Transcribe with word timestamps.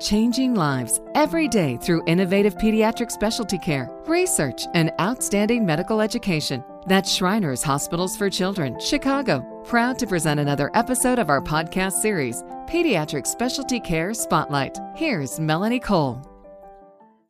Changing 0.00 0.54
lives 0.54 1.00
every 1.14 1.48
day 1.48 1.76
through 1.76 2.04
innovative 2.06 2.56
pediatric 2.56 3.10
specialty 3.10 3.58
care, 3.58 3.88
research, 4.06 4.66
and 4.74 4.92
outstanding 5.00 5.64
medical 5.64 6.00
education. 6.00 6.62
That's 6.86 7.10
Shriners 7.10 7.62
Hospitals 7.62 8.16
for 8.16 8.28
Children, 8.28 8.78
Chicago. 8.78 9.44
Proud 9.64 9.98
to 9.98 10.06
present 10.06 10.38
another 10.38 10.70
episode 10.74 11.18
of 11.18 11.30
our 11.30 11.40
podcast 11.40 11.94
series, 11.94 12.42
Pediatric 12.68 13.26
Specialty 13.26 13.80
Care 13.80 14.12
Spotlight. 14.12 14.78
Here's 14.94 15.40
Melanie 15.40 15.80
Cole. 15.80 16.35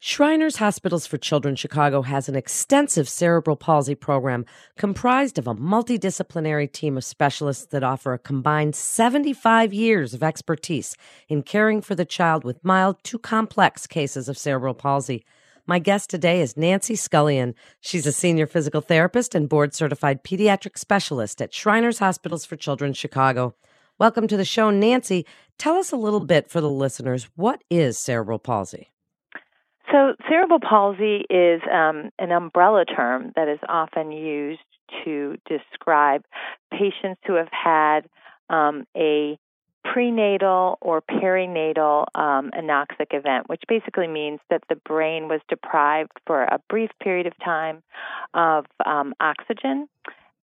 Shriners 0.09 0.59
Hospitals 0.59 1.05
for 1.05 1.19
Children 1.19 1.57
Chicago 1.57 2.03
has 2.03 2.29
an 2.29 2.37
extensive 2.37 3.09
cerebral 3.09 3.57
palsy 3.57 3.97
program 3.97 4.47
comprised 4.77 5.37
of 5.37 5.49
a 5.49 5.55
multidisciplinary 5.57 6.71
team 6.71 6.97
of 6.97 7.03
specialists 7.03 7.67
that 7.67 7.83
offer 7.83 8.13
a 8.13 8.19
combined 8.21 8.77
75 8.77 9.75
years 9.75 10.15
of 10.15 10.23
expertise 10.23 10.97
in 11.29 11.43
caring 11.43 11.83
for 11.83 11.97
the 11.97 12.05
child 12.05 12.45
with 12.45 12.65
mild 12.65 13.03
to 13.03 13.19
complex 13.19 13.89
cases 13.89 14.29
of 14.29 14.39
cerebral 14.39 14.75
palsy. 14.75 15.25
My 15.67 15.81
guest 15.81 16.09
today 16.09 16.41
is 16.41 16.57
Nancy 16.57 16.95
Scullion. 16.95 17.57
She's 17.81 18.07
a 18.07 18.13
senior 18.13 18.47
physical 18.47 18.83
therapist 18.83 19.35
and 19.35 19.49
board 19.49 19.75
certified 19.75 20.23
pediatric 20.23 20.79
specialist 20.79 21.43
at 21.43 21.53
Shriners 21.53 21.99
Hospitals 21.99 22.45
for 22.45 22.55
Children 22.55 22.93
Chicago. 22.93 23.57
Welcome 23.99 24.29
to 24.29 24.37
the 24.37 24.45
show, 24.45 24.71
Nancy. 24.71 25.27
Tell 25.59 25.75
us 25.75 25.91
a 25.91 25.97
little 25.97 26.25
bit 26.25 26.49
for 26.49 26.61
the 26.61 26.71
listeners 26.71 27.29
what 27.35 27.65
is 27.69 27.99
cerebral 27.99 28.39
palsy? 28.39 28.93
So, 29.91 30.15
cerebral 30.29 30.59
palsy 30.61 31.25
is 31.31 31.63
um, 31.73 32.11
an 32.19 32.33
umbrella 32.33 32.85
term 32.85 33.33
that 33.37 33.49
is 33.49 33.61
often 33.69 34.11
used 34.11 34.61
to 35.05 35.37
describe 35.49 36.25
patients 36.73 37.21
who 37.27 37.35
have 37.35 37.49
had 37.51 38.01
um, 38.51 38.87
a 38.97 39.39
prenatal 39.85 40.79
or 40.81 41.01
perinatal 41.01 42.07
um, 42.15 42.51
anoxic 42.51 43.13
event, 43.13 43.49
which 43.49 43.63
basically 43.69 44.09
means 44.09 44.41
that 44.51 44.63
the 44.69 44.75
brain 44.75 45.29
was 45.29 45.41
deprived 45.49 46.13
for 46.27 46.43
a 46.43 46.59
brief 46.69 46.91
period 47.01 47.27
of 47.27 47.33
time 47.45 47.83
of 48.35 48.67
um, 48.85 49.15
oxygen, 49.21 49.89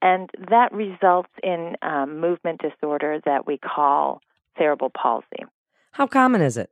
and 0.01 0.29
that 0.49 0.71
results 0.71 1.29
in 1.43 1.75
um, 1.81 2.19
movement 2.19 2.61
disorder 2.61 3.19
that 3.25 3.45
we 3.45 3.57
call 3.57 4.21
cerebral 4.57 4.91
palsy. 4.91 5.45
How 5.91 6.07
common 6.07 6.41
is 6.41 6.57
it? 6.57 6.69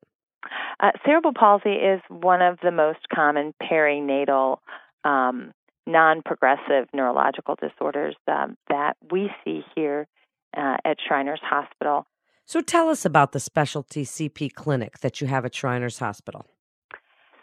Uh, 0.80 0.92
cerebral 1.06 1.34
palsy 1.34 1.74
is 1.74 2.02
one 2.10 2.42
of 2.42 2.58
the 2.64 2.72
most 2.72 3.00
common 3.14 3.54
perinatal 3.62 4.58
um, 5.04 5.54
non 5.86 6.22
progressive 6.24 6.88
neurological 6.94 7.56
disorders 7.56 8.16
um, 8.28 8.58
that 8.70 8.98
we 9.12 9.30
see 9.44 9.64
here 9.76 10.08
uh, 10.56 10.78
at 10.86 10.98
Shriners 11.08 11.42
Hospital. 11.44 12.06
So 12.46 12.62
tell 12.62 12.90
us 12.90 13.06
about 13.06 13.32
the 13.32 13.40
specialty 13.40 14.04
CP 14.04 14.54
clinic 14.54 15.00
that 15.00 15.22
you 15.22 15.28
have 15.28 15.46
at 15.46 15.56
Shriners 15.56 16.00
Hospital. 16.00 16.46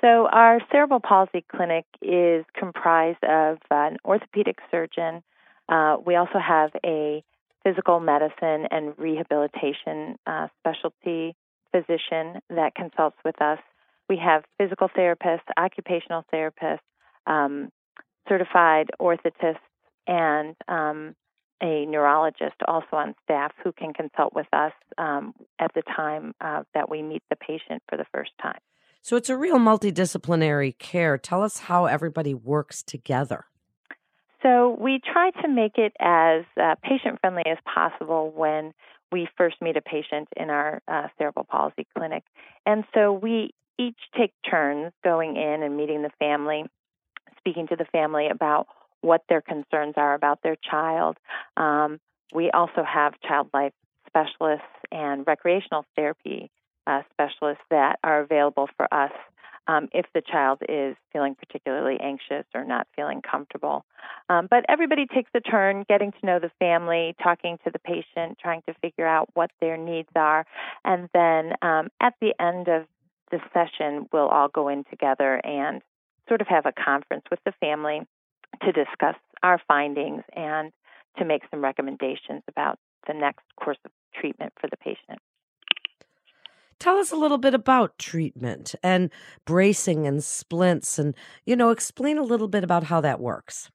So, 0.00 0.28
our 0.30 0.60
cerebral 0.70 1.00
palsy 1.00 1.44
clinic 1.50 1.84
is 2.00 2.44
comprised 2.56 3.24
of 3.24 3.58
an 3.70 3.96
orthopedic 4.04 4.58
surgeon. 4.70 5.24
Uh, 5.68 5.96
we 6.04 6.14
also 6.14 6.38
have 6.38 6.70
a 6.86 7.24
physical 7.64 7.98
medicine 7.98 8.68
and 8.70 8.96
rehabilitation 8.96 10.16
uh, 10.24 10.46
specialty 10.60 11.34
physician 11.78 12.40
that 12.50 12.74
consults 12.74 13.16
with 13.24 13.40
us. 13.40 13.58
We 14.08 14.16
have 14.24 14.44
physical 14.58 14.88
therapists, 14.88 15.48
occupational 15.58 16.24
therapists, 16.32 16.78
um, 17.26 17.70
certified 18.28 18.90
orthotists, 19.00 19.58
and 20.06 20.56
um, 20.66 21.14
a 21.62 21.84
neurologist 21.86 22.56
also 22.66 22.88
on 22.92 23.14
staff 23.24 23.52
who 23.62 23.72
can 23.72 23.92
consult 23.92 24.32
with 24.34 24.46
us 24.52 24.72
um, 24.96 25.34
at 25.58 25.72
the 25.74 25.82
time 25.82 26.34
uh, 26.40 26.62
that 26.74 26.88
we 26.88 27.02
meet 27.02 27.22
the 27.30 27.36
patient 27.36 27.82
for 27.88 27.96
the 27.96 28.06
first 28.12 28.30
time. 28.40 28.58
So 29.02 29.16
it's 29.16 29.28
a 29.28 29.36
real 29.36 29.58
multidisciplinary 29.58 30.78
care. 30.78 31.18
Tell 31.18 31.42
us 31.42 31.60
how 31.60 31.86
everybody 31.86 32.34
works 32.34 32.82
together. 32.82 33.46
So 34.42 34.76
we 34.80 35.00
try 35.12 35.30
to 35.42 35.48
make 35.48 35.78
it 35.78 35.92
as 35.98 36.44
uh, 36.60 36.76
patient 36.82 37.18
friendly 37.20 37.42
as 37.46 37.58
possible 37.64 38.32
when 38.34 38.72
we 39.10 39.28
first 39.36 39.56
meet 39.60 39.76
a 39.76 39.82
patient 39.82 40.28
in 40.36 40.50
our 40.50 40.82
uh, 40.88 41.08
cerebral 41.18 41.46
palsy 41.48 41.86
clinic. 41.96 42.24
And 42.66 42.84
so 42.94 43.12
we 43.12 43.50
each 43.78 43.98
take 44.16 44.32
turns 44.48 44.92
going 45.04 45.36
in 45.36 45.62
and 45.62 45.76
meeting 45.76 46.02
the 46.02 46.10
family, 46.18 46.64
speaking 47.38 47.68
to 47.68 47.76
the 47.76 47.86
family 47.86 48.28
about 48.28 48.66
what 49.00 49.22
their 49.28 49.40
concerns 49.40 49.94
are 49.96 50.14
about 50.14 50.42
their 50.42 50.56
child. 50.56 51.16
Um, 51.56 52.00
we 52.34 52.50
also 52.50 52.82
have 52.82 53.14
child 53.20 53.48
life 53.54 53.72
specialists 54.06 54.66
and 54.90 55.26
recreational 55.26 55.84
therapy 55.94 56.50
uh, 56.86 57.02
specialists 57.12 57.62
that 57.70 57.98
are 58.02 58.20
available 58.20 58.68
for 58.76 58.92
us 58.92 59.12
um, 59.68 59.88
if 59.92 60.06
the 60.14 60.22
child 60.22 60.58
is 60.68 60.96
feeling 61.12 61.34
particularly 61.34 61.98
anxious 62.00 62.46
or 62.54 62.64
not 62.64 62.88
feeling 62.96 63.20
comfortable. 63.20 63.84
Um, 64.28 64.48
but 64.50 64.64
everybody 64.68 65.06
takes 65.06 65.30
a 65.34 65.40
turn 65.40 65.84
getting 65.88 66.12
to 66.12 66.26
know 66.26 66.38
the 66.38 66.50
family, 66.58 67.14
talking 67.22 67.58
to 67.64 67.70
the 67.70 67.78
patient, 67.78 68.38
trying 68.40 68.62
to 68.62 68.74
figure 68.80 69.06
out 69.06 69.28
what 69.34 69.50
their 69.60 69.76
needs 69.76 70.08
are. 70.16 70.46
And 70.84 71.08
then 71.12 71.52
um, 71.62 71.88
at 72.00 72.14
the 72.20 72.34
end 72.40 72.68
of 72.68 72.86
the 73.30 73.40
session, 73.52 74.08
we'll 74.12 74.28
all 74.28 74.48
go 74.48 74.68
in 74.68 74.84
together 74.84 75.34
and 75.44 75.82
sort 76.28 76.40
of 76.40 76.48
have 76.48 76.66
a 76.66 76.72
conference 76.72 77.24
with 77.30 77.40
the 77.44 77.52
family 77.60 78.00
to 78.62 78.72
discuss 78.72 79.16
our 79.42 79.60
findings 79.68 80.22
and 80.34 80.72
to 81.18 81.24
make 81.24 81.42
some 81.50 81.62
recommendations 81.62 82.42
about 82.48 82.78
the 83.06 83.14
next 83.14 83.44
course 83.62 83.78
of 83.84 83.90
treatment 84.14 84.52
for 84.60 84.68
the 84.68 84.76
patient. 84.78 85.20
Tell 86.80 86.96
us 86.96 87.10
a 87.10 87.16
little 87.16 87.38
bit 87.38 87.54
about 87.54 87.98
treatment 87.98 88.74
and 88.82 89.10
bracing 89.44 90.06
and 90.06 90.22
splints, 90.22 90.98
and 90.98 91.14
you 91.44 91.56
know, 91.56 91.70
explain 91.70 92.18
a 92.18 92.22
little 92.22 92.48
bit 92.48 92.64
about 92.64 92.84
how 92.84 93.00
that 93.00 93.20
works. 93.20 93.70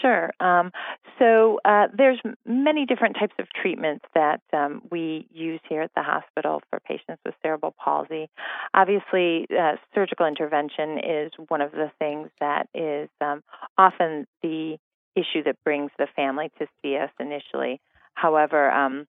Sure. 0.00 0.30
Um, 0.40 0.72
so 1.18 1.58
uh, 1.64 1.86
there's 1.96 2.20
many 2.44 2.84
different 2.84 3.16
types 3.18 3.34
of 3.38 3.46
treatments 3.60 4.04
that 4.14 4.42
um, 4.52 4.82
we 4.90 5.26
use 5.32 5.60
here 5.68 5.80
at 5.80 5.90
the 5.96 6.02
hospital 6.02 6.60
for 6.68 6.80
patients 6.80 7.20
with 7.24 7.34
cerebral 7.42 7.74
palsy. 7.82 8.28
Obviously, 8.74 9.46
uh, 9.58 9.76
surgical 9.94 10.26
intervention 10.26 10.98
is 10.98 11.32
one 11.48 11.62
of 11.62 11.72
the 11.72 11.90
things 11.98 12.28
that 12.40 12.68
is 12.74 13.08
um, 13.22 13.42
often 13.78 14.26
the 14.42 14.76
issue 15.14 15.42
that 15.44 15.56
brings 15.64 15.90
the 15.98 16.06
family 16.14 16.50
to 16.58 16.66
see 16.82 16.96
us 16.98 17.10
initially. 17.18 17.80
However, 18.14 18.70
um, 18.70 19.06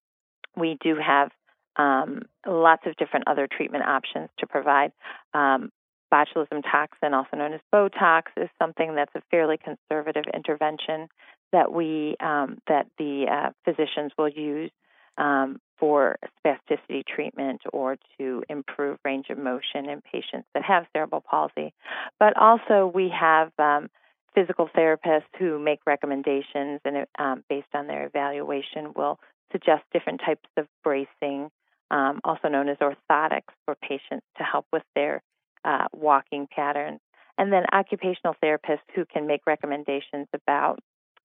we 0.55 0.77
do 0.81 0.95
have 0.95 1.31
um, 1.77 2.23
lots 2.45 2.83
of 2.85 2.95
different 2.97 3.27
other 3.27 3.47
treatment 3.47 3.85
options 3.85 4.29
to 4.39 4.47
provide. 4.47 4.91
Um, 5.33 5.71
botulism 6.11 6.63
toxin, 6.63 7.13
also 7.13 7.35
known 7.35 7.53
as 7.53 7.59
Botox, 7.73 8.23
is 8.37 8.49
something 8.59 8.95
that's 8.95 9.13
a 9.15 9.21
fairly 9.29 9.57
conservative 9.57 10.23
intervention 10.33 11.09
that 11.51 11.71
we 11.71 12.15
um, 12.19 12.59
that 12.67 12.87
the 12.97 13.25
uh, 13.29 13.49
physicians 13.65 14.11
will 14.17 14.29
use 14.29 14.71
um, 15.17 15.59
for 15.79 16.17
spasticity 16.39 17.03
treatment 17.05 17.61
or 17.73 17.97
to 18.17 18.43
improve 18.49 18.97
range 19.03 19.27
of 19.29 19.37
motion 19.37 19.89
in 19.89 20.01
patients 20.01 20.47
that 20.53 20.63
have 20.63 20.85
cerebral 20.93 21.21
palsy. 21.21 21.73
But 22.19 22.37
also, 22.37 22.91
we 22.93 23.09
have 23.09 23.51
um, 23.59 23.89
physical 24.33 24.69
therapists 24.75 25.23
who 25.39 25.59
make 25.59 25.79
recommendations 25.85 26.79
and, 26.85 27.05
um, 27.17 27.43
based 27.49 27.67
on 27.73 27.87
their 27.87 28.05
evaluation, 28.05 28.93
will 28.95 29.19
suggest 29.51 29.83
different 29.93 30.21
types 30.25 30.49
of 30.57 30.67
bracing, 30.83 31.49
um, 31.91 32.19
also 32.23 32.47
known 32.47 32.69
as 32.69 32.77
orthotics, 32.77 33.53
for 33.65 33.75
patients 33.81 34.25
to 34.37 34.43
help 34.43 34.65
with 34.71 34.83
their 34.95 35.21
uh, 35.65 35.85
walking 35.93 36.47
patterns. 36.53 36.99
And 37.37 37.53
then 37.53 37.65
occupational 37.71 38.35
therapists 38.43 38.87
who 38.95 39.05
can 39.05 39.27
make 39.27 39.41
recommendations 39.45 40.27
about 40.33 40.79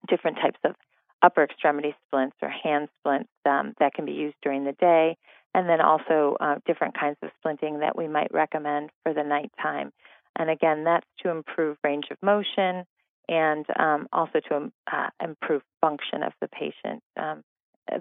different 0.08 0.36
types 0.36 0.58
of 0.64 0.74
upper 1.22 1.44
extremity 1.44 1.94
splints 2.06 2.36
or 2.42 2.48
hand 2.48 2.88
splints 3.00 3.30
um, 3.46 3.74
that 3.78 3.94
can 3.94 4.04
be 4.04 4.12
used 4.12 4.36
during 4.42 4.64
the 4.64 4.72
day, 4.72 5.16
and 5.54 5.68
then 5.68 5.80
also 5.80 6.36
uh, 6.40 6.56
different 6.66 6.98
kinds 6.98 7.16
of 7.22 7.30
splinting 7.42 7.80
that 7.80 7.96
we 7.96 8.08
might 8.08 8.32
recommend 8.32 8.90
for 9.02 9.14
the 9.14 9.22
nighttime. 9.22 9.92
And 10.36 10.50
again, 10.50 10.84
that's 10.84 11.06
to 11.22 11.30
improve 11.30 11.76
range 11.84 12.06
of 12.10 12.16
motion 12.22 12.84
and 13.28 13.64
um, 13.78 14.08
also 14.12 14.40
to 14.48 14.56
um, 14.56 14.72
uh, 14.90 15.08
improve 15.22 15.62
function 15.80 16.22
of 16.22 16.32
the 16.40 16.48
patient 16.48 17.02
um, 17.16 17.42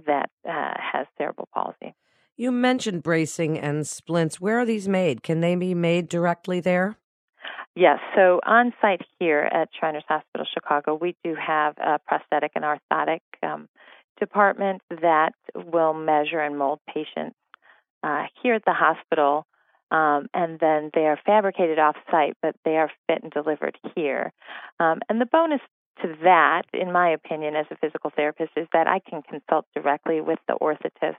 that 0.07 0.29
uh, 0.47 0.73
has 0.77 1.07
cerebral 1.17 1.47
palsy. 1.53 1.93
You 2.41 2.51
mentioned 2.51 3.03
bracing 3.03 3.59
and 3.59 3.85
splints. 3.85 4.41
Where 4.41 4.59
are 4.59 4.65
these 4.65 4.87
made? 4.87 5.21
Can 5.21 5.41
they 5.41 5.53
be 5.53 5.75
made 5.75 6.09
directly 6.09 6.59
there? 6.59 6.97
Yes. 7.75 7.99
So 8.15 8.39
on 8.43 8.73
site 8.81 9.03
here 9.19 9.41
at 9.41 9.69
Shriners 9.79 10.05
Hospital 10.07 10.47
Chicago, 10.51 10.97
we 10.99 11.15
do 11.23 11.35
have 11.35 11.77
a 11.77 11.99
prosthetic 11.99 12.53
and 12.55 12.65
orthotic 12.65 13.19
um, 13.43 13.69
department 14.19 14.81
that 14.89 15.33
will 15.53 15.93
measure 15.93 16.39
and 16.39 16.57
mold 16.57 16.79
patients 16.91 17.35
uh, 18.03 18.23
here 18.41 18.55
at 18.55 18.65
the 18.65 18.73
hospital. 18.73 19.45
Um, 19.91 20.25
and 20.33 20.59
then 20.59 20.89
they 20.95 21.01
are 21.01 21.19
fabricated 21.23 21.77
off 21.77 21.95
site, 22.09 22.37
but 22.41 22.55
they 22.65 22.77
are 22.77 22.89
fit 23.05 23.21
and 23.21 23.31
delivered 23.31 23.77
here. 23.93 24.33
Um, 24.79 25.01
and 25.09 25.21
the 25.21 25.27
bonus 25.27 25.61
to 26.01 26.15
that, 26.23 26.63
in 26.73 26.91
my 26.91 27.09
opinion, 27.09 27.55
as 27.55 27.65
a 27.69 27.75
physical 27.77 28.11
therapist, 28.15 28.51
is 28.55 28.67
that 28.73 28.87
I 28.87 28.99
can 28.99 29.21
consult 29.21 29.65
directly 29.75 30.21
with 30.21 30.39
the 30.47 30.55
orthotist 30.61 31.17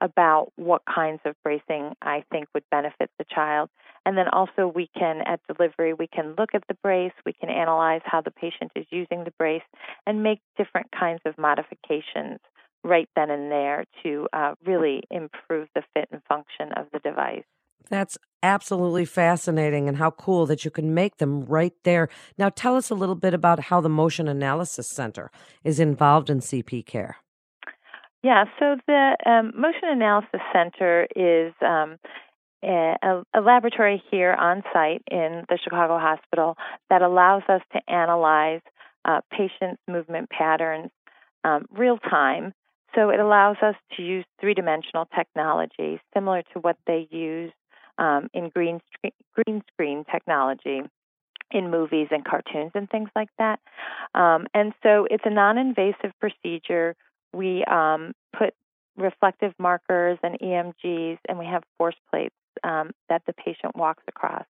about 0.00 0.52
what 0.56 0.82
kinds 0.92 1.20
of 1.24 1.34
bracing 1.42 1.94
I 2.02 2.24
think 2.30 2.48
would 2.54 2.64
benefit 2.70 3.10
the 3.18 3.24
child. 3.32 3.70
And 4.04 4.16
then 4.16 4.28
also, 4.28 4.66
we 4.66 4.88
can, 4.98 5.22
at 5.26 5.40
delivery, 5.46 5.94
we 5.94 6.06
can 6.06 6.34
look 6.38 6.50
at 6.54 6.64
the 6.68 6.76
brace, 6.82 7.12
we 7.24 7.32
can 7.32 7.50
analyze 7.50 8.00
how 8.04 8.20
the 8.20 8.30
patient 8.30 8.72
is 8.74 8.86
using 8.90 9.24
the 9.24 9.32
brace, 9.38 9.62
and 10.06 10.22
make 10.22 10.40
different 10.56 10.88
kinds 10.90 11.20
of 11.24 11.36
modifications 11.38 12.38
right 12.84 13.08
then 13.16 13.30
and 13.30 13.50
there 13.50 13.84
to 14.02 14.28
uh, 14.32 14.54
really 14.64 15.02
improve 15.10 15.68
the 15.74 15.82
fit 15.94 16.08
and 16.10 16.22
function 16.28 16.72
of 16.76 16.86
the 16.92 17.00
device. 17.00 17.44
That's 17.90 18.18
absolutely 18.42 19.04
fascinating 19.04 19.88
and 19.88 19.96
how 19.96 20.10
cool 20.10 20.46
that 20.46 20.64
you 20.64 20.70
can 20.70 20.94
make 20.94 21.18
them 21.18 21.44
right 21.44 21.74
there. 21.84 22.08
Now, 22.36 22.48
tell 22.48 22.76
us 22.76 22.90
a 22.90 22.94
little 22.94 23.14
bit 23.14 23.34
about 23.34 23.60
how 23.60 23.80
the 23.80 23.88
Motion 23.88 24.28
Analysis 24.28 24.88
Center 24.88 25.30
is 25.64 25.80
involved 25.80 26.30
in 26.30 26.40
CP 26.40 26.86
care. 26.86 27.16
Yeah, 28.22 28.44
so 28.58 28.76
the 28.86 29.16
um, 29.26 29.52
Motion 29.56 29.88
Analysis 29.88 30.40
Center 30.52 31.06
is 31.14 31.52
um, 31.62 31.98
a, 32.64 33.22
a, 33.34 33.40
laboratory 33.40 34.02
here 34.10 34.32
on 34.32 34.62
site 34.72 35.02
in 35.08 35.44
the 35.48 35.58
Chicago 35.62 35.98
Hospital 35.98 36.56
that 36.90 37.02
allows 37.02 37.42
us 37.48 37.60
to 37.72 37.80
analyze 37.88 38.60
uh, 39.04 39.20
patients' 39.30 39.80
movement 39.86 40.30
patterns 40.30 40.90
um, 41.44 41.66
real 41.70 41.98
time. 41.98 42.52
So 42.94 43.10
it 43.10 43.20
allows 43.20 43.56
us 43.62 43.76
to 43.96 44.02
use 44.02 44.24
three 44.40 44.54
dimensional 44.54 45.06
technology 45.14 46.00
similar 46.12 46.42
to 46.54 46.58
what 46.60 46.76
they 46.86 47.06
use 47.10 47.52
um, 47.98 48.28
in 48.32 48.48
green 48.48 48.80
screen, 48.94 49.12
green 49.34 49.62
screen 49.72 50.04
technology 50.10 50.82
in 51.50 51.70
movies 51.70 52.08
and 52.10 52.24
cartoons 52.24 52.72
and 52.74 52.90
things 52.90 53.08
like 53.16 53.30
that. 53.38 53.60
Um, 54.14 54.46
and 54.54 54.72
so 54.82 55.06
it's 55.10 55.24
a 55.26 55.30
non-invasive 55.30 56.12
procedure. 56.20 56.94
We 57.32 57.64
um, 57.64 58.12
put 58.36 58.54
reflective 58.96 59.52
markers 59.58 60.18
and 60.22 60.38
EMGs, 60.40 61.18
and 61.28 61.38
we 61.38 61.46
have 61.46 61.62
force 61.78 61.94
plates 62.10 62.34
um, 62.64 62.90
that 63.08 63.22
the 63.26 63.32
patient 63.32 63.76
walks 63.76 64.02
across. 64.08 64.44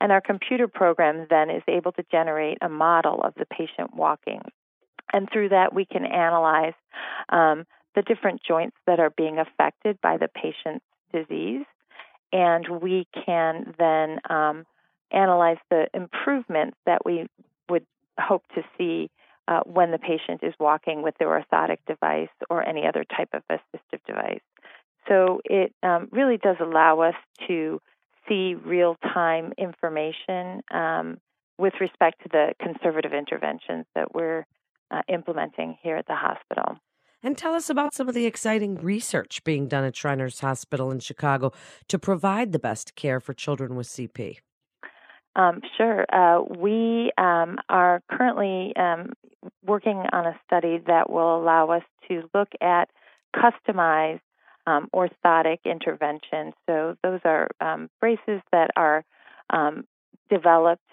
And 0.00 0.12
our 0.12 0.20
computer 0.20 0.68
program 0.68 1.26
then 1.28 1.50
is 1.50 1.62
able 1.68 1.92
to 1.92 2.04
generate 2.10 2.58
a 2.62 2.68
model 2.68 3.20
of 3.22 3.34
the 3.34 3.46
patient 3.46 3.94
walking. 3.94 4.40
And 5.12 5.28
through 5.30 5.50
that, 5.50 5.74
we 5.74 5.84
can 5.84 6.04
analyze 6.04 6.74
um, 7.28 7.64
the 7.94 8.02
different 8.02 8.42
joints 8.46 8.76
that 8.86 9.00
are 9.00 9.10
being 9.10 9.38
affected 9.38 9.98
by 10.00 10.16
the 10.16 10.28
patient's 10.28 10.84
disease 11.12 11.64
and 12.32 12.66
we 12.82 13.06
can 13.26 13.74
then 13.78 14.18
um, 14.28 14.64
analyze 15.10 15.58
the 15.70 15.86
improvements 15.94 16.76
that 16.86 17.04
we 17.04 17.26
would 17.68 17.86
hope 18.18 18.44
to 18.54 18.62
see 18.76 19.10
uh, 19.46 19.60
when 19.64 19.90
the 19.90 19.98
patient 19.98 20.42
is 20.42 20.52
walking 20.60 21.02
with 21.02 21.14
their 21.18 21.28
orthotic 21.28 21.78
device 21.86 22.28
or 22.50 22.66
any 22.66 22.86
other 22.86 23.04
type 23.04 23.30
of 23.32 23.42
assistive 23.50 24.00
device. 24.06 24.42
So 25.08 25.40
it 25.44 25.72
um, 25.82 26.08
really 26.12 26.36
does 26.36 26.56
allow 26.60 27.00
us 27.00 27.14
to 27.46 27.80
see 28.28 28.54
real 28.54 28.96
time 29.14 29.54
information 29.56 30.62
um, 30.70 31.18
with 31.56 31.74
respect 31.80 32.22
to 32.22 32.28
the 32.30 32.52
conservative 32.62 33.14
interventions 33.14 33.86
that 33.94 34.14
we're 34.14 34.44
uh, 34.90 35.02
implementing 35.08 35.76
here 35.82 35.96
at 35.96 36.06
the 36.06 36.14
hospital. 36.14 36.76
And 37.22 37.36
tell 37.36 37.54
us 37.54 37.68
about 37.68 37.94
some 37.94 38.08
of 38.08 38.14
the 38.14 38.26
exciting 38.26 38.76
research 38.76 39.42
being 39.42 39.66
done 39.66 39.84
at 39.84 39.96
Shriners 39.96 40.40
Hospital 40.40 40.90
in 40.90 41.00
Chicago 41.00 41.52
to 41.88 41.98
provide 41.98 42.52
the 42.52 42.60
best 42.60 42.94
care 42.94 43.18
for 43.18 43.34
children 43.34 43.74
with 43.74 43.88
CP. 43.88 44.38
Um, 45.34 45.60
sure. 45.76 46.04
Uh, 46.12 46.42
we 46.58 47.12
um, 47.18 47.58
are 47.68 48.02
currently 48.10 48.72
um, 48.76 49.12
working 49.64 49.96
on 50.12 50.26
a 50.26 50.38
study 50.46 50.78
that 50.86 51.10
will 51.10 51.40
allow 51.40 51.70
us 51.70 51.82
to 52.08 52.28
look 52.34 52.48
at 52.60 52.88
customized 53.34 54.20
um, 54.66 54.88
orthotic 54.94 55.58
interventions. 55.64 56.54
So, 56.68 56.96
those 57.02 57.20
are 57.24 57.48
um, 57.60 57.88
braces 58.00 58.42
that 58.52 58.70
are 58.76 59.04
um, 59.50 59.86
developed 60.28 60.88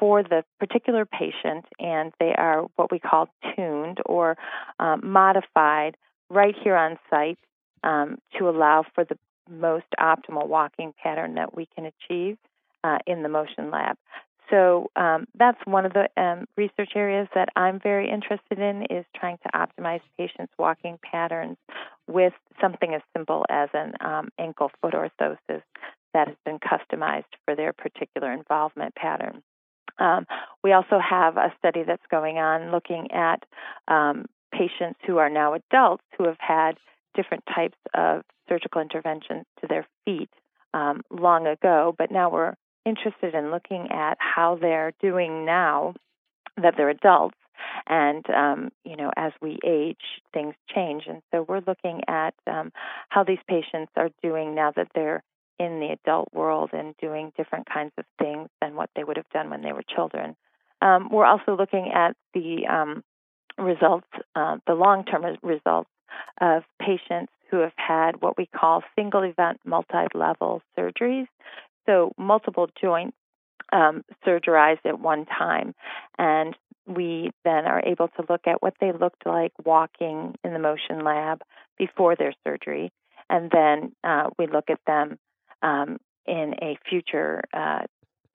for 0.00 0.22
the 0.22 0.42
particular 0.58 1.04
patient, 1.04 1.66
and 1.78 2.12
they 2.18 2.34
are 2.36 2.62
what 2.76 2.90
we 2.90 2.98
call 2.98 3.28
tuned 3.54 3.98
or 4.06 4.36
um, 4.80 5.02
modified 5.04 5.96
right 6.30 6.54
here 6.64 6.74
on 6.74 6.98
site 7.10 7.38
um, 7.84 8.16
to 8.38 8.48
allow 8.48 8.84
for 8.94 9.04
the 9.04 9.18
most 9.48 9.86
optimal 10.00 10.48
walking 10.48 10.94
pattern 11.02 11.34
that 11.34 11.54
we 11.54 11.68
can 11.76 11.84
achieve 11.84 12.38
uh, 12.82 12.98
in 13.06 13.22
the 13.22 13.28
motion 13.28 13.70
lab. 13.70 13.96
So 14.48 14.90
um, 14.96 15.26
that's 15.38 15.58
one 15.64 15.86
of 15.86 15.92
the 15.92 16.08
um, 16.20 16.46
research 16.56 16.90
areas 16.96 17.28
that 17.34 17.50
I'm 17.54 17.78
very 17.78 18.10
interested 18.10 18.58
in 18.58 18.82
is 18.90 19.04
trying 19.14 19.38
to 19.44 19.50
optimize 19.54 20.00
patients' 20.18 20.52
walking 20.58 20.98
patterns 21.02 21.56
with 22.08 22.32
something 22.60 22.94
as 22.94 23.02
simple 23.16 23.44
as 23.48 23.68
an 23.74 23.94
um, 24.00 24.30
ankle 24.38 24.72
foot 24.80 24.94
orthosis 24.94 25.62
that 26.14 26.26
has 26.26 26.36
been 26.44 26.58
customized 26.58 27.32
for 27.44 27.54
their 27.54 27.72
particular 27.72 28.32
involvement 28.32 28.94
pattern. 28.96 29.42
Um, 30.00 30.26
we 30.64 30.72
also 30.72 30.98
have 30.98 31.36
a 31.36 31.52
study 31.58 31.82
that's 31.86 32.06
going 32.10 32.38
on 32.38 32.72
looking 32.72 33.08
at 33.12 33.44
um, 33.86 34.26
patients 34.52 34.98
who 35.06 35.18
are 35.18 35.30
now 35.30 35.54
adults 35.54 36.04
who 36.18 36.24
have 36.26 36.38
had 36.40 36.72
different 37.14 37.44
types 37.54 37.78
of 37.94 38.22
surgical 38.48 38.80
interventions 38.80 39.44
to 39.60 39.66
their 39.68 39.86
feet 40.04 40.30
um, 40.74 41.02
long 41.10 41.46
ago, 41.46 41.94
but 41.96 42.10
now 42.10 42.30
we're 42.30 42.54
interested 42.84 43.34
in 43.34 43.50
looking 43.50 43.88
at 43.90 44.16
how 44.18 44.58
they're 44.60 44.92
doing 45.00 45.44
now 45.44 45.94
that 46.60 46.74
they're 46.76 46.90
adults. 46.90 47.36
And, 47.86 48.24
um, 48.30 48.70
you 48.84 48.96
know, 48.96 49.10
as 49.16 49.32
we 49.42 49.58
age, 49.64 50.22
things 50.32 50.54
change. 50.74 51.04
And 51.06 51.20
so 51.30 51.44
we're 51.46 51.62
looking 51.66 52.00
at 52.08 52.34
um, 52.46 52.72
how 53.10 53.22
these 53.22 53.38
patients 53.48 53.92
are 53.96 54.08
doing 54.22 54.54
now 54.54 54.72
that 54.76 54.88
they're 54.94 55.22
in 55.60 55.78
the 55.78 55.90
adult 55.92 56.28
world 56.32 56.70
and 56.72 56.94
doing 57.00 57.32
different 57.36 57.68
kinds 57.70 57.92
of 57.98 58.04
things 58.18 58.48
than 58.62 58.74
what 58.74 58.88
they 58.96 59.04
would 59.04 59.18
have 59.18 59.28
done 59.28 59.50
when 59.50 59.60
they 59.62 59.72
were 59.72 59.84
children. 59.94 60.34
Um, 60.80 61.10
we're 61.12 61.26
also 61.26 61.54
looking 61.54 61.92
at 61.94 62.16
the 62.32 62.66
um, 62.66 63.04
results, 63.58 64.08
uh, 64.34 64.56
the 64.66 64.72
long 64.72 65.04
term 65.04 65.22
results 65.42 65.90
of 66.40 66.62
patients 66.80 67.30
who 67.50 67.58
have 67.58 67.74
had 67.76 68.22
what 68.22 68.38
we 68.38 68.46
call 68.46 68.82
single 68.96 69.22
event 69.22 69.60
multi 69.66 70.06
level 70.14 70.62
surgeries. 70.78 71.26
So, 71.86 72.12
multiple 72.16 72.68
joints 72.80 73.16
um, 73.72 74.02
surgerized 74.26 74.86
at 74.86 74.98
one 74.98 75.26
time. 75.26 75.74
And 76.18 76.56
we 76.86 77.32
then 77.44 77.66
are 77.66 77.82
able 77.84 78.08
to 78.08 78.24
look 78.28 78.46
at 78.46 78.62
what 78.62 78.74
they 78.80 78.92
looked 78.92 79.26
like 79.26 79.52
walking 79.64 80.34
in 80.42 80.52
the 80.54 80.58
motion 80.58 81.04
lab 81.04 81.42
before 81.78 82.16
their 82.16 82.32
surgery. 82.46 82.90
And 83.28 83.50
then 83.50 83.92
uh, 84.02 84.30
we 84.38 84.46
look 84.46 84.70
at 84.70 84.80
them 84.86 85.18
um, 85.62 85.98
in 86.26 86.54
a 86.62 86.78
future 86.88 87.42
uh, 87.52 87.82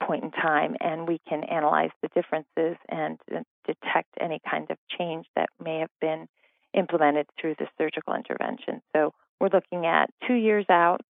point 0.04 0.24
in 0.24 0.32
time, 0.32 0.76
and 0.82 1.08
we 1.08 1.20
can 1.28 1.44
analyze 1.44 1.92
the 2.02 2.10
differences 2.10 2.78
and 2.90 3.18
uh, 3.34 3.40
detect 3.66 4.10
any 4.20 4.40
kind 4.50 4.70
of 4.70 4.78
change 4.98 5.26
that 5.36 5.50
may 5.64 5.80
have 5.80 5.90
been 6.02 6.28
implemented 6.74 7.26
through 7.40 7.56
the 7.58 7.68
surgical 7.78 8.14
intervention. 8.14 8.82
So 8.96 9.14
we're 9.40 9.50
looking 9.54 9.86
at 9.86 10.10
two 10.28 10.34
years 10.34 10.66
out, 10.70 11.02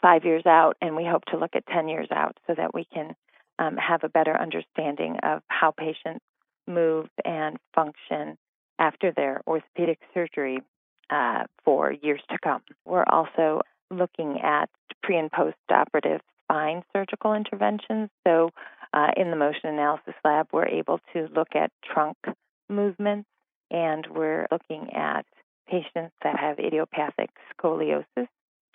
five 0.00 0.24
years 0.24 0.46
out, 0.46 0.76
and 0.80 0.96
we 0.96 1.04
hope 1.04 1.24
to 1.26 1.38
look 1.38 1.54
at 1.54 1.66
10 1.66 1.88
years 1.88 2.08
out 2.10 2.38
so 2.46 2.54
that 2.56 2.74
we 2.74 2.86
can 2.92 3.14
um, 3.58 3.76
have 3.76 4.02
a 4.02 4.08
better 4.08 4.36
understanding 4.36 5.16
of 5.22 5.42
how 5.48 5.70
patients 5.70 6.24
move 6.66 7.06
and 7.24 7.58
function 7.74 8.36
after 8.78 9.12
their 9.12 9.42
orthopedic 9.46 9.98
surgery 10.12 10.58
uh, 11.10 11.44
for 11.64 11.92
years 11.92 12.20
to 12.30 12.38
come. 12.42 12.62
We're 12.84 13.04
also 13.04 13.60
looking 13.90 14.40
at 14.42 14.70
pre 15.04 15.18
and 15.18 15.30
post 15.30 15.56
operative 15.70 16.20
spine 16.44 16.82
surgical 16.92 17.34
interventions. 17.34 18.08
So, 18.26 18.50
uh, 18.92 19.10
in 19.16 19.30
the 19.30 19.36
motion 19.36 19.66
analysis 19.70 20.14
lab, 20.24 20.48
we're 20.52 20.66
able 20.66 21.00
to 21.12 21.28
look 21.34 21.48
at 21.54 21.70
trunk 21.84 22.16
movements 22.68 23.28
and 23.70 24.06
we're 24.10 24.46
looking 24.50 24.92
at 24.94 25.26
patients 25.68 26.14
that 26.22 26.38
have 26.38 26.58
idiopathic 26.58 27.30
scoliosis 27.58 28.28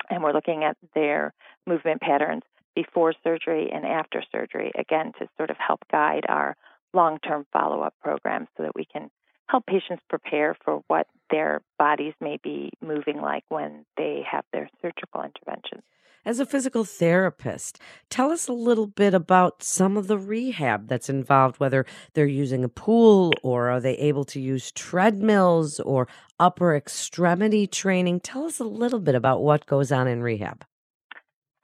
and 0.10 0.24
we're 0.24 0.34
looking 0.34 0.64
at 0.64 0.78
their 0.94 1.34
movement 1.66 2.02
patterns 2.02 2.44
before 2.76 3.14
surgery 3.24 3.70
and 3.74 3.86
after 3.86 4.24
surgery, 4.32 4.72
again, 4.78 5.14
to 5.20 5.28
sort 5.38 5.50
of 5.50 5.58
help 5.58 5.80
guide 5.92 6.26
our 6.28 6.56
long 6.94 7.20
term 7.20 7.46
follow 7.52 7.82
up 7.82 7.94
program 8.02 8.48
so 8.58 8.64
that 8.64 8.76
we 8.76 8.86
can 8.86 9.10
help 9.48 9.66
patients 9.66 10.04
prepare 10.10 10.56
for 10.64 10.84
what 10.88 11.08
their 11.32 11.62
bodies 11.78 12.14
may 12.22 12.38
be 12.44 12.72
moving 12.82 13.20
like 13.22 13.44
when 13.50 13.86
they 13.98 14.24
have 14.30 14.44
their 14.54 14.70
surgical 14.82 15.24
interventions. 15.24 15.84
As 16.26 16.40
a 16.40 16.46
physical 16.46 16.84
therapist, 16.84 17.80
tell 18.10 18.30
us 18.30 18.48
a 18.50 18.54
little 18.54 18.88
bit 18.88 19.14
about 19.14 19.64
some 19.64 19.96
of 19.96 20.08
the 20.08 20.18
rehab 20.18 20.88
that's 20.88 21.10
involved, 21.10 21.60
whether 21.60 21.86
they're 22.14 22.26
using 22.26 22.64
a 22.64 22.70
pool 22.70 23.32
or 23.42 23.70
are 23.70 23.80
they 23.80 23.96
able 23.96 24.26
to 24.26 24.40
use 24.40 24.72
treadmills 24.74 25.80
or 25.80 26.08
upper 26.38 26.76
extremity 26.76 27.68
training. 27.68 28.20
Tell 28.20 28.46
us 28.46 28.60
a 28.60 28.66
little 28.66 29.00
bit 29.00 29.16
about 29.16 29.42
what 29.42 29.66
goes 29.66 29.94
on 29.94 30.08
in 30.08 30.22
rehab. 30.22 30.66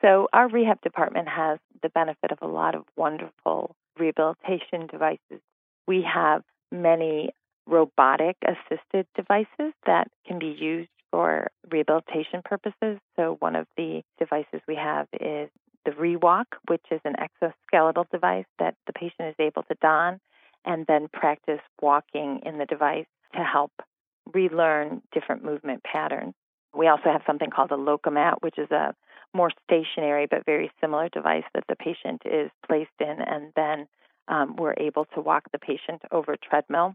So, 0.02 0.30
our 0.32 0.48
rehab 0.48 0.82
department 0.82 1.28
has 1.28 1.60
the 1.82 1.90
benefit 1.90 2.32
of 2.32 2.38
a 2.42 2.48
lot 2.48 2.76
of 2.76 2.84
wonderful 2.96 3.76
rehabilitation 3.98 4.88
devices. 4.90 5.42
We 5.88 6.06
have 6.12 6.44
many 6.72 7.32
robotic 7.68 8.38
assisted 8.46 9.08
devices 9.16 9.74
that 9.86 10.08
can 10.28 10.40
be 10.40 10.56
used 10.58 10.90
for 11.16 11.50
rehabilitation 11.72 12.42
purposes. 12.44 13.00
So, 13.16 13.38
one 13.40 13.56
of 13.56 13.68
the 13.78 14.02
devices 14.20 14.60
we 14.68 14.76
have 14.76 15.08
is 15.14 15.50
the 15.86 15.92
ReWalk, 15.92 16.46
which 16.68 16.84
is 16.92 17.00
an 17.06 17.16
exoskeletal 17.16 18.10
device 18.12 18.46
that 18.60 18.76
the 18.86 18.92
patient 18.92 19.30
is 19.30 19.36
able 19.40 19.64
to 19.64 19.76
don 19.82 20.20
and 20.66 20.86
then 20.88 21.08
practice 21.14 21.62
walking 21.82 22.42
in 22.46 22.58
the 22.58 22.66
device 22.66 23.06
to 23.34 23.44
help 23.44 23.72
relearn 24.34 25.02
different 25.14 25.46
movement 25.46 25.84
patterns. 25.84 26.34
We 26.74 26.88
also 26.88 27.06
have 27.06 27.22
something 27.26 27.50
called 27.50 27.72
a 27.72 27.78
Lokomat, 27.78 28.42
which 28.42 28.58
is 28.58 28.70
a 28.72 28.94
more 29.34 29.52
stationary 29.64 30.28
but 30.30 30.46
very 30.46 30.70
similar 30.82 31.08
device 31.08 31.46
that 31.54 31.64
the 31.70 31.78
patient 31.78 32.24
is 32.26 32.52
placed 32.68 33.00
in, 33.00 33.22
and 33.26 33.54
then 33.56 33.88
um, 34.28 34.58
we're 34.58 34.76
able 34.78 35.06
to 35.16 35.22
walk 35.22 35.44
the 35.54 35.60
patient 35.60 36.02
over 36.12 36.36
treadmill 36.36 36.94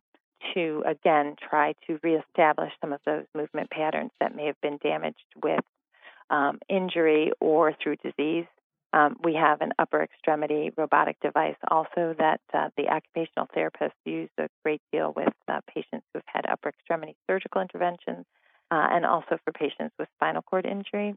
to 0.55 0.83
again 0.87 1.37
try 1.49 1.75
to 1.87 1.99
reestablish 2.03 2.73
some 2.81 2.93
of 2.93 3.01
those 3.07 3.25
movement 3.35 3.71
patterns 3.71 4.11
that 4.21 4.35
may 4.35 4.47
have 4.47 4.61
been 4.61 4.79
damaged 4.83 5.25
with 5.43 5.65
um, 6.31 6.59
injury 6.69 7.33
or 7.41 7.75
through 7.83 7.97
disease. 7.97 8.47
Um, 8.93 9.17
we 9.23 9.35
have 9.35 9.61
an 9.61 9.73
upper 9.79 10.03
extremity 10.03 10.73
robotic 10.77 11.21
device 11.21 11.57
also 11.71 12.15
that 12.19 12.41
uh, 12.53 12.71
the 12.77 12.89
occupational 12.89 13.49
therapists 13.57 13.93
use 14.05 14.31
a 14.39 14.49
great 14.65 14.83
deal 14.93 15.13
with 15.15 15.33
uh, 15.47 15.61
patients 15.73 16.07
who 16.13 16.19
have 16.19 16.45
had 16.45 16.51
upper 16.51 16.71
extremity 16.71 17.15
surgical 17.29 17.61
interventions 17.61 18.25
uh, 18.71 18.89
and 18.91 19.07
also 19.07 19.39
for 19.45 19.53
patients 19.53 19.95
with 19.99 20.09
spinal 20.17 20.43
cord 20.43 20.67
injury. 20.67 21.15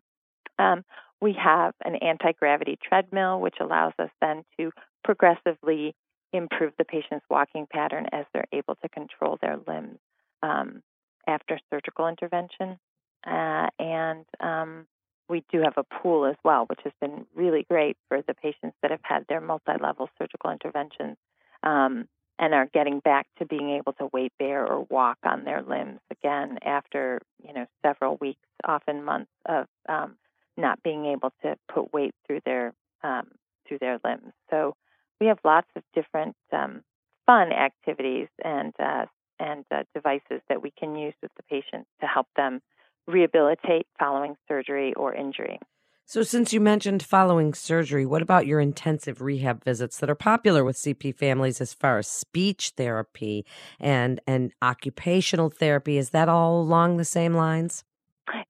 Um, 0.60 0.84
we 1.20 1.34
have 1.34 1.74
an 1.84 1.96
anti 1.96 2.34
gravity 2.34 2.78
treadmill, 2.82 3.40
which 3.40 3.56
allows 3.60 3.94
us 3.98 4.10
then 4.22 4.44
to 4.60 4.72
progressively 5.04 5.96
improve 6.34 6.74
the 6.78 6.86
patient's 6.86 7.26
walking 7.30 7.68
pattern 7.72 8.08
as 8.12 8.26
they're 8.34 8.48
able 8.52 8.76
to 8.76 8.90
control 8.90 9.38
their 9.42 9.58
limbs 9.68 10.00
um, 10.42 10.82
after 11.28 11.60
surgical 11.70 12.08
intervention. 12.08 12.78
Uh, 13.26 13.68
and 13.80 14.26
um, 14.42 14.86
we 15.30 15.44
do 15.52 15.62
have 15.62 15.78
a 15.78 15.84
pool 15.84 16.26
as 16.26 16.36
well, 16.44 16.66
which 16.66 16.82
has 16.84 16.94
been 17.00 17.26
really 17.34 17.66
great 17.70 17.96
for 18.10 18.22
the 18.22 18.34
patients 18.34 18.76
that 18.82 18.92
have 18.92 19.00
had 19.04 19.26
their 19.30 19.40
multi 19.40 19.74
level 19.82 20.10
surgical 20.18 20.52
interventions 20.52 21.18
um, 21.64 22.08
and 22.40 22.54
are 22.54 22.68
getting 22.74 23.00
back 23.00 23.28
to 23.40 23.46
being 23.46 23.70
able 23.70 23.94
to 23.94 24.10
weight 24.12 24.34
bear 24.38 24.66
or 24.66 24.86
walk 24.90 25.18
on 25.24 25.46
their 25.46 25.62
limbs 25.62 26.00
again 26.12 26.58
after 26.64 27.22
you 27.42 27.54
know 27.54 27.66
several 27.86 28.18
weeks, 28.20 28.42
often 28.66 29.04
months 29.04 29.32
of 29.48 29.68
um, 29.88 30.16
not 30.58 30.82
being 30.84 31.06
able 31.06 31.32
to 31.42 31.56
put 31.74 31.94
weight 31.94 32.14
through 32.28 32.42
their 32.46 32.74
um, 33.04 33.28
through 33.68 33.80
their 33.80 34.00
limbs. 34.04 34.34
So 34.50 34.76
we 35.24 35.30
have 35.30 35.40
lots 35.46 35.68
of 35.78 35.84
different 35.96 36.36
um, 36.52 36.84
fun 37.26 37.54
activities 37.54 38.28
and 38.44 38.74
uh, 38.78 39.06
and 39.40 39.64
uh, 39.72 39.84
devices 39.96 40.42
that 40.50 40.62
we 40.62 40.72
can 40.78 40.96
use 40.96 41.14
with 41.22 41.32
the 41.38 41.44
patients 41.44 41.88
to 42.02 42.08
help 42.08 42.28
them 42.36 42.62
rehabilitate 43.08 43.88
following 43.98 44.36
surgery 44.48 44.94
or 44.96 45.16
injury. 45.16 45.60
So, 46.06 46.24
since 46.24 46.52
you 46.52 46.60
mentioned 46.60 47.04
following 47.04 47.54
surgery, 47.54 48.06
what 48.06 48.22
about 48.22 48.46
your 48.46 48.60
intensive 48.60 49.22
rehab 49.22 49.64
visits 49.64 49.98
that 50.00 50.10
are 50.10 50.16
popular 50.16 50.66
with 50.66 50.76
CP 50.76 51.16
families 51.16 51.62
as 51.62 51.74
far 51.74 52.00
as 52.00 52.08
speech 52.08 52.74
therapy 52.76 53.46
and 53.80 54.20
and 54.28 54.52
occupational 54.62 55.50
therapy? 55.50 55.98
Is 55.98 56.10
that 56.10 56.28
all 56.28 56.60
along 56.60 56.98
the 56.98 57.06
same 57.06 57.34
lines? 57.34 57.86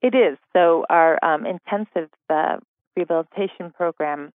It 0.01 0.15
is. 0.15 0.39
So, 0.53 0.85
our 0.89 1.23
um, 1.23 1.45
intensive 1.45 2.09
uh, 2.31 2.57
rehabilitation 2.97 3.71
program 3.75 4.31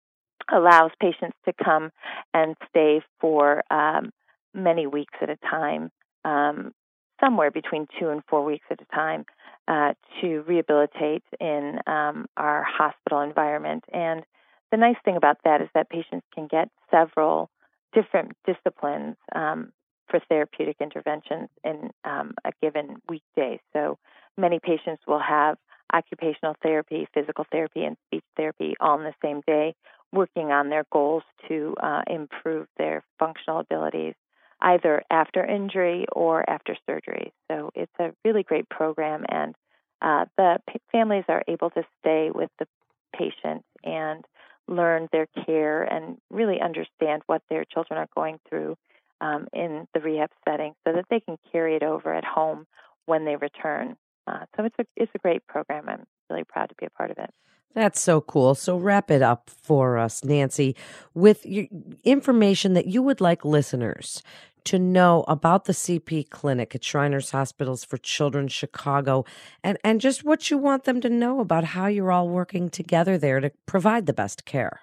allows 0.51 0.91
patients 0.99 1.37
to 1.45 1.53
come 1.63 1.91
and 2.33 2.55
stay 2.69 3.01
for 3.19 3.63
um, 3.71 4.11
many 4.53 4.87
weeks 4.87 5.13
at 5.21 5.29
a 5.29 5.37
time, 5.37 5.91
um, 6.25 6.73
somewhere 7.19 7.51
between 7.51 7.87
two 7.99 8.09
and 8.09 8.21
four 8.29 8.43
weeks 8.43 8.65
at 8.69 8.79
a 8.81 8.95
time, 8.95 9.25
uh, 9.67 9.93
to 10.21 10.41
rehabilitate 10.47 11.23
in 11.39 11.79
um, 11.87 12.25
our 12.37 12.63
hospital 12.63 13.21
environment. 13.21 13.83
And 13.93 14.23
the 14.71 14.77
nice 14.77 14.95
thing 15.03 15.15
about 15.15 15.37
that 15.43 15.61
is 15.61 15.69
that 15.73 15.89
patients 15.89 16.25
can 16.33 16.47
get 16.47 16.69
several 16.91 17.49
different 17.93 18.33
disciplines 18.45 19.15
um, 19.35 19.71
for 20.09 20.19
therapeutic 20.29 20.77
interventions 20.79 21.49
in 21.63 21.89
um, 22.05 22.33
a 22.45 22.51
given 22.61 22.97
weekday. 23.09 23.59
So 23.73 23.97
many 24.37 24.59
patients 24.59 25.01
will 25.07 25.19
have 25.19 25.57
occupational 25.93 26.55
therapy, 26.61 27.07
physical 27.13 27.45
therapy, 27.51 27.83
and 27.83 27.97
speech 28.07 28.23
therapy 28.35 28.75
all 28.79 28.97
in 28.97 29.03
the 29.03 29.13
same 29.23 29.41
day, 29.47 29.73
working 30.13 30.51
on 30.51 30.69
their 30.69 30.85
goals 30.91 31.23
to 31.47 31.75
uh, 31.81 32.01
improve 32.07 32.67
their 32.77 33.03
functional 33.19 33.59
abilities 33.59 34.13
either 34.61 35.03
after 35.11 35.45
injury 35.45 36.05
or 36.11 36.47
after 36.49 36.75
surgery. 36.87 37.31
So 37.49 37.69
it's 37.75 37.91
a 37.99 38.11
really 38.25 38.43
great 38.43 38.67
program, 38.69 39.23
and 39.29 39.55
uh, 40.01 40.25
the 40.37 40.57
p- 40.67 40.79
families 40.91 41.25
are 41.27 41.43
able 41.47 41.69
to 41.71 41.83
stay 41.99 42.31
with 42.33 42.49
the 42.59 42.67
patient 43.15 43.63
and 43.83 44.25
learn 44.67 45.07
their 45.11 45.27
care 45.45 45.83
and 45.83 46.17
really 46.29 46.59
understand 46.59 47.21
what 47.27 47.41
their 47.49 47.65
children 47.65 47.99
are 47.99 48.07
going 48.15 48.39
through 48.49 48.75
um, 49.21 49.47
in 49.53 49.87
the 49.93 49.99
rehab 49.99 50.29
setting 50.47 50.73
so 50.85 50.93
that 50.93 51.05
they 51.09 51.19
can 51.19 51.37
carry 51.51 51.75
it 51.75 51.83
over 51.83 52.13
at 52.13 52.25
home 52.25 52.65
when 53.05 53.25
they 53.25 53.35
return. 53.35 53.95
Uh, 54.27 54.45
so 54.55 54.65
it's 54.65 54.75
a 54.79 54.85
it's 54.95 55.11
a 55.15 55.19
great 55.19 55.45
program. 55.47 55.87
I'm 55.87 56.03
really 56.29 56.43
proud 56.43 56.69
to 56.69 56.75
be 56.75 56.85
a 56.85 56.89
part 56.89 57.11
of 57.11 57.17
it. 57.17 57.29
That's 57.73 58.01
so 58.01 58.21
cool. 58.21 58.55
So 58.55 58.77
wrap 58.77 59.11
it 59.11 59.21
up 59.21 59.49
for 59.49 59.97
us, 59.97 60.23
Nancy, 60.23 60.75
with 61.13 61.45
information 61.45 62.73
that 62.73 62.87
you 62.87 63.01
would 63.03 63.21
like 63.21 63.45
listeners 63.45 64.23
to 64.65 64.77
know 64.77 65.23
about 65.29 65.63
the 65.63 65.73
CP 65.73 66.29
clinic 66.29 66.75
at 66.75 66.83
Shriners 66.83 67.31
Hospitals 67.31 67.85
for 67.85 67.97
Children 67.97 68.49
Chicago 68.49 69.23
and, 69.63 69.77
and 69.83 70.01
just 70.01 70.25
what 70.25 70.51
you 70.51 70.57
want 70.57 70.83
them 70.83 70.99
to 71.01 71.09
know 71.09 71.39
about 71.39 71.63
how 71.63 71.87
you're 71.87 72.11
all 72.11 72.27
working 72.27 72.69
together 72.69 73.17
there 73.17 73.39
to 73.39 73.51
provide 73.65 74.07
the 74.07 74.13
best 74.13 74.43
care. 74.43 74.81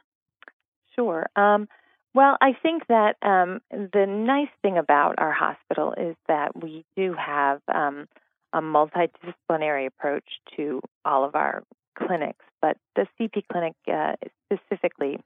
Sure. 0.94 1.26
Um, 1.36 1.68
well, 2.14 2.36
I 2.40 2.52
think 2.62 2.86
that 2.88 3.16
um, 3.22 3.60
the 3.70 4.06
nice 4.06 4.48
thing 4.62 4.78
about 4.78 5.16
our 5.18 5.32
hospital 5.32 5.92
is 5.98 6.16
that 6.28 6.56
we 6.62 6.84
do 6.96 7.14
have 7.14 7.60
um, 7.68 8.06
a 8.54 8.62
multidisciplinary 8.62 9.86
approach 9.86 10.24
to 10.56 10.80
all 11.04 11.24
of 11.24 11.34
our 11.34 11.64
clinics, 11.98 12.44
but 12.64 12.78
the 12.96 13.06
CP 13.20 13.42
clinic 13.52 13.74
uh, 13.92 14.14
specifically 14.50 15.18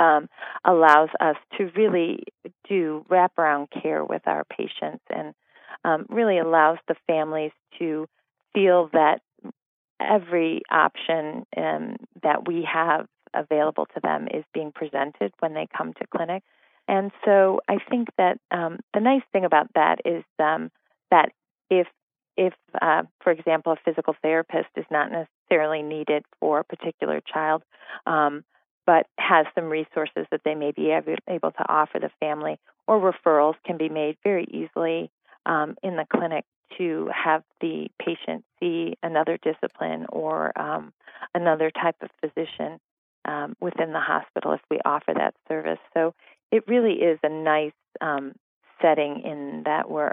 um, 0.00 0.28
allows 0.64 1.10
us 1.20 1.36
to 1.56 1.70
really 1.76 2.24
do 2.68 3.06
wraparound 3.08 3.68
care 3.70 4.04
with 4.04 4.22
our 4.26 4.42
patients 4.44 5.04
and 5.08 5.32
um, 5.84 6.06
really 6.08 6.38
allows 6.38 6.78
the 6.88 6.96
families 7.06 7.52
to 7.78 8.08
feel 8.52 8.90
that 8.92 9.20
every 10.00 10.62
option 10.72 11.46
um, 11.56 11.96
that 12.24 12.48
we 12.48 12.66
have 12.70 13.06
available 13.32 13.86
to 13.94 14.00
them 14.02 14.26
is 14.34 14.44
being 14.52 14.72
presented 14.72 15.32
when 15.38 15.54
they 15.54 15.68
come 15.76 15.92
to 15.92 16.06
clinic. 16.08 16.42
And 16.88 17.12
so 17.24 17.60
I 17.68 17.76
think 17.88 18.08
that 18.18 18.38
um, 18.50 18.80
the 18.92 19.00
nice 19.00 19.22
thing 19.32 19.44
about 19.44 19.68
that 19.76 20.00
is 20.04 20.24
um, 20.40 20.72
that 21.12 21.30
if 21.70 21.86
if, 22.36 22.54
uh, 22.80 23.02
for 23.22 23.32
example, 23.32 23.72
a 23.72 23.76
physical 23.84 24.14
therapist 24.22 24.68
is 24.76 24.84
not 24.90 25.10
necessarily 25.10 25.82
needed 25.82 26.24
for 26.40 26.60
a 26.60 26.64
particular 26.64 27.20
child, 27.20 27.62
um, 28.06 28.44
but 28.86 29.06
has 29.18 29.46
some 29.54 29.66
resources 29.66 30.26
that 30.30 30.40
they 30.44 30.54
may 30.54 30.72
be 30.72 30.90
able 30.90 31.50
to 31.50 31.68
offer 31.68 31.98
the 31.98 32.10
family, 32.20 32.58
or 32.86 33.00
referrals 33.00 33.54
can 33.64 33.76
be 33.76 33.88
made 33.88 34.16
very 34.24 34.46
easily 34.50 35.10
um, 35.46 35.76
in 35.82 35.96
the 35.96 36.06
clinic 36.12 36.44
to 36.78 37.10
have 37.12 37.42
the 37.60 37.88
patient 38.00 38.44
see 38.58 38.96
another 39.02 39.38
discipline 39.42 40.06
or 40.08 40.58
um, 40.58 40.92
another 41.34 41.70
type 41.70 41.96
of 42.00 42.08
physician 42.20 42.80
um, 43.24 43.54
within 43.60 43.92
the 43.92 44.00
hospital 44.00 44.52
if 44.52 44.60
we 44.70 44.78
offer 44.84 45.12
that 45.14 45.34
service. 45.48 45.78
So 45.94 46.14
it 46.50 46.66
really 46.66 46.94
is 46.94 47.18
a 47.22 47.28
nice 47.28 47.72
um, 48.00 48.32
setting 48.80 49.22
in 49.24 49.62
that 49.64 49.90
we're 49.90 50.12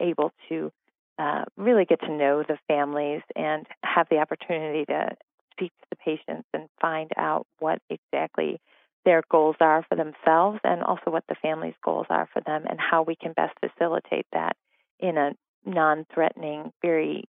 able 0.00 0.32
to 0.48 0.72
uh, 1.20 1.44
really 1.58 1.84
get 1.84 2.00
to 2.00 2.10
know 2.10 2.42
the 2.42 2.56
families 2.66 3.20
and 3.36 3.66
have 3.84 4.06
the 4.10 4.16
opportunity 4.16 4.86
to 4.86 5.10
speak 5.52 5.70
to 5.82 5.86
the 5.90 5.96
patients 5.96 6.48
and 6.54 6.66
find 6.80 7.10
out 7.18 7.46
what 7.58 7.78
exactly 7.90 8.58
their 9.04 9.22
goals 9.30 9.56
are 9.60 9.84
for 9.88 9.96
themselves 9.96 10.60
and 10.64 10.82
also 10.82 11.10
what 11.10 11.24
the 11.28 11.34
family's 11.42 11.74
goals 11.84 12.06
are 12.08 12.26
for 12.32 12.40
them 12.46 12.64
and 12.68 12.78
how 12.80 13.02
we 13.02 13.16
can 13.16 13.34
best 13.34 13.52
facilitate 13.60 14.26
that 14.32 14.56
in 14.98 15.18
a 15.18 15.32
non 15.66 16.06
threatening, 16.14 16.72
very 16.80 17.24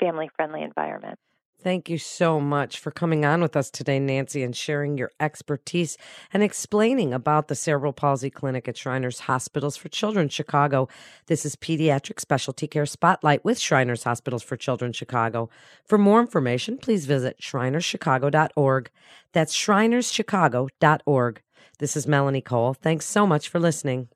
family 0.00 0.28
friendly 0.34 0.62
environment. 0.62 1.18
Thank 1.62 1.88
you 1.88 1.98
so 1.98 2.38
much 2.38 2.78
for 2.78 2.90
coming 2.90 3.24
on 3.24 3.40
with 3.40 3.56
us 3.56 3.70
today, 3.70 3.98
Nancy, 3.98 4.42
and 4.42 4.54
sharing 4.54 4.98
your 4.98 5.10
expertise 5.18 5.96
and 6.32 6.42
explaining 6.42 7.14
about 7.14 7.48
the 7.48 7.54
Cerebral 7.54 7.94
Palsy 7.94 8.30
Clinic 8.30 8.68
at 8.68 8.76
Shriners 8.76 9.20
Hospitals 9.20 9.76
for 9.76 9.88
Children 9.88 10.28
Chicago. 10.28 10.86
This 11.26 11.46
is 11.46 11.56
Pediatric 11.56 12.20
Specialty 12.20 12.68
Care 12.68 12.86
Spotlight 12.86 13.44
with 13.44 13.58
Shriners 13.58 14.04
Hospitals 14.04 14.42
for 14.42 14.56
Children 14.56 14.92
Chicago. 14.92 15.48
For 15.84 15.98
more 15.98 16.20
information, 16.20 16.76
please 16.78 17.06
visit 17.06 17.40
shrinerschicago.org. 17.40 18.90
That's 19.32 19.56
shrinerschicago.org. 19.56 21.42
This 21.78 21.96
is 21.96 22.06
Melanie 22.06 22.40
Cole. 22.42 22.74
Thanks 22.74 23.06
so 23.06 23.26
much 23.26 23.48
for 23.48 23.58
listening. 23.58 24.08